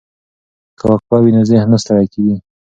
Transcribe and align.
که 0.77 0.83
وقفه 0.91 1.17
وي 1.21 1.31
نو 1.35 1.41
ذهن 1.49 1.67
نه 1.73 1.77
ستړی 1.83 2.07
کیږي. 2.13 2.35